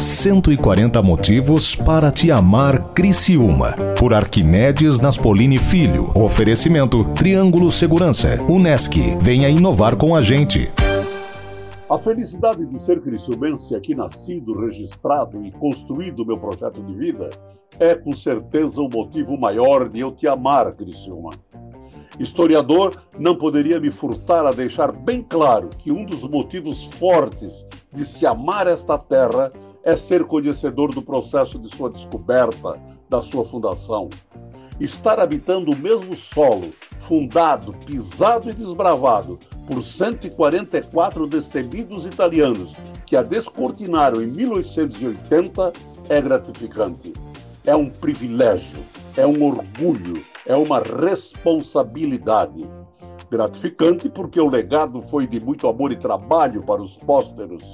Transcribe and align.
140 0.00 1.02
motivos 1.02 1.74
para 1.74 2.12
te 2.12 2.30
amar 2.30 2.92
Criciúma. 2.94 3.74
Por 3.98 4.14
Arquimedes 4.14 5.00
Naspolini 5.00 5.58
Filho. 5.58 6.12
Oferecimento 6.14 7.04
Triângulo 7.14 7.72
Segurança. 7.72 8.40
Unesc. 8.48 8.96
Venha 9.20 9.48
inovar 9.48 9.96
com 9.96 10.14
a 10.14 10.22
gente. 10.22 10.70
A 11.90 11.98
felicidade 11.98 12.64
de 12.64 12.80
ser 12.80 13.00
criciumense 13.00 13.74
aqui 13.74 13.92
nascido, 13.92 14.60
registrado 14.60 15.44
e 15.44 15.50
construído 15.50 16.24
meu 16.24 16.38
projeto 16.38 16.80
de 16.80 16.94
vida 16.94 17.28
é 17.80 17.96
com 17.96 18.12
certeza 18.12 18.80
o 18.80 18.88
motivo 18.88 19.36
maior 19.36 19.88
de 19.88 19.98
eu 19.98 20.12
te 20.12 20.28
amar, 20.28 20.72
Criciúma. 20.74 21.30
Historiador, 22.20 22.94
não 23.18 23.36
poderia 23.36 23.80
me 23.80 23.90
furtar 23.90 24.46
a 24.46 24.52
deixar 24.52 24.92
bem 24.92 25.24
claro 25.28 25.70
que 25.78 25.90
um 25.90 26.04
dos 26.04 26.22
motivos 26.22 26.84
fortes 26.98 27.66
de 27.92 28.04
se 28.04 28.26
amar 28.26 28.66
esta 28.68 28.96
terra 28.96 29.50
é 29.82 29.96
ser 29.96 30.24
conhecedor 30.24 30.94
do 30.94 31.02
processo 31.02 31.58
de 31.58 31.74
sua 31.74 31.90
descoberta, 31.90 32.80
da 33.08 33.22
sua 33.22 33.44
fundação. 33.44 34.08
Estar 34.80 35.18
habitando 35.18 35.72
o 35.72 35.76
mesmo 35.76 36.16
solo, 36.16 36.70
fundado, 37.00 37.72
pisado 37.84 38.48
e 38.50 38.52
desbravado 38.52 39.38
por 39.66 39.82
144 39.82 41.26
destemidos 41.26 42.06
italianos 42.06 42.72
que 43.08 43.16
a 43.16 43.22
descortinaram 43.22 44.20
em 44.20 44.26
1880, 44.26 45.72
é 46.10 46.20
gratificante. 46.20 47.14
É 47.64 47.74
um 47.74 47.88
privilégio, 47.88 48.78
é 49.16 49.26
um 49.26 49.42
orgulho, 49.42 50.22
é 50.44 50.54
uma 50.54 50.80
responsabilidade. 50.80 52.68
Gratificante 53.30 54.10
porque 54.10 54.38
o 54.38 54.48
legado 54.48 55.02
foi 55.08 55.26
de 55.26 55.40
muito 55.40 55.66
amor 55.66 55.90
e 55.90 55.96
trabalho 55.96 56.62
para 56.62 56.82
os 56.82 56.98
pósteros. 56.98 57.64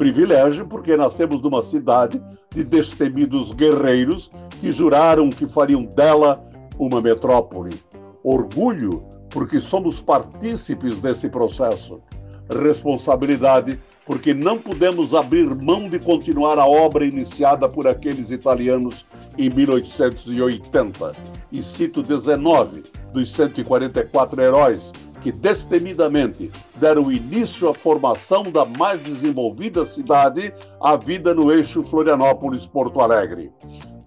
Privilégio 0.00 0.66
porque 0.66 0.96
nascemos 0.96 1.42
numa 1.42 1.62
cidade 1.62 2.22
de 2.48 2.64
destemidos 2.64 3.52
guerreiros 3.52 4.30
que 4.58 4.72
juraram 4.72 5.28
que 5.28 5.46
fariam 5.46 5.84
dela 5.84 6.42
uma 6.78 7.02
metrópole. 7.02 7.78
Orgulho 8.24 9.04
porque 9.28 9.60
somos 9.60 10.00
partícipes 10.00 10.98
desse 11.02 11.28
processo. 11.28 12.00
Responsabilidade 12.48 13.78
porque 14.06 14.32
não 14.32 14.56
podemos 14.56 15.12
abrir 15.12 15.54
mão 15.54 15.86
de 15.86 15.98
continuar 15.98 16.58
a 16.58 16.66
obra 16.66 17.04
iniciada 17.04 17.68
por 17.68 17.86
aqueles 17.86 18.30
italianos 18.30 19.04
em 19.36 19.50
1880. 19.50 21.12
E 21.52 21.62
cito 21.62 22.02
19 22.02 22.84
dos 23.12 23.30
144 23.32 24.40
heróis 24.40 24.92
que 25.20 25.30
destemidamente 25.30 26.50
deram 26.76 27.12
início 27.12 27.68
à 27.68 27.74
formação 27.74 28.50
da 28.50 28.64
mais 28.64 29.00
desenvolvida 29.00 29.84
cidade, 29.84 30.52
a 30.80 30.96
vida 30.96 31.34
no 31.34 31.52
eixo 31.52 31.84
Florianópolis-Porto 31.84 33.00
Alegre. 33.00 33.52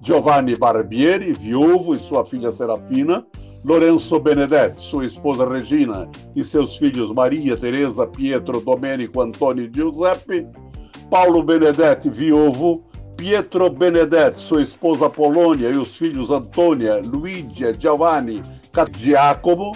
Giovanni 0.01 0.55
Barbieri, 0.57 1.31
viúvo, 1.31 1.95
e 1.95 1.99
sua 1.99 2.25
filha 2.25 2.51
Serafina, 2.51 3.25
Lorenzo 3.63 4.19
Benedetti, 4.19 4.81
sua 4.81 5.05
esposa 5.05 5.47
Regina 5.47 6.09
e 6.35 6.43
seus 6.43 6.75
filhos 6.75 7.13
Maria, 7.13 7.55
Teresa, 7.55 8.05
Pietro, 8.05 8.59
Domenico, 8.59 9.21
Antônio 9.21 9.63
e 9.63 9.69
Giuseppe, 9.69 10.45
Paulo 11.09 11.41
Benedetti, 11.41 12.09
viúvo, 12.09 12.83
Pietro 13.15 13.69
Benedetti, 13.69 14.39
sua 14.39 14.61
esposa 14.61 15.09
Polônia 15.09 15.69
e 15.69 15.77
os 15.77 15.95
filhos 15.95 16.29
Antônia, 16.29 17.01
Luigi, 17.05 17.63
Giovanni, 17.79 18.43
Giacomo, 18.97 19.71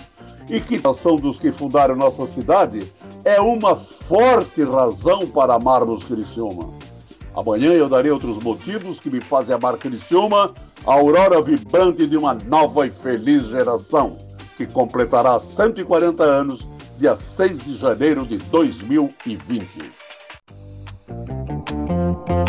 e 0.50 0.60
que 0.62 0.80
são 0.94 1.16
dos 1.16 1.38
que 1.38 1.52
fundaram 1.52 1.96
nossa 1.96 2.26
cidade, 2.26 2.80
é 3.26 3.40
uma 3.40 3.76
forte 3.76 4.64
razão 4.64 5.28
para 5.28 5.56
amarmos 5.56 6.04
Criciúma. 6.04 6.70
Amanhã 7.36 7.72
eu 7.74 7.90
darei 7.90 8.12
outros 8.12 8.42
motivos 8.42 9.00
que 9.00 9.10
me 9.10 9.22
fazem 9.22 9.54
amar 9.54 9.78
Criciúma, 9.78 10.54
a 10.86 10.94
aurora 10.94 11.42
vibrante 11.42 12.08
de 12.08 12.18
uma 12.18 12.34
nova 12.34 12.88
e 12.88 12.90
feliz 12.90 13.48
geração, 13.48 14.18
que 14.56 14.66
completará 14.66 15.40
140 15.40 16.24
anos, 16.24 16.68
dia 16.98 17.16
6 17.16 17.60
de 17.60 17.78
janeiro 17.78 18.26
de 18.26 18.38
2020. 18.38 20.07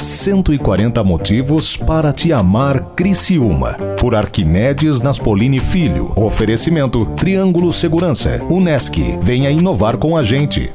140 0.01 1.03
motivos 1.03 1.77
para 1.77 2.13
te 2.13 2.33
amar 2.33 2.95
Criciúma. 2.95 3.77
Por 4.01 4.15
Arquimedes 4.15 5.01
Naspolini 5.01 5.59
Filho. 5.59 6.13
Oferecimento 6.17 7.05
Triângulo 7.17 7.73
Segurança. 7.73 8.43
Unesc. 8.51 8.97
Venha 9.21 9.51
inovar 9.51 9.97
com 9.97 10.17
a 10.17 10.23
gente. 10.23 10.73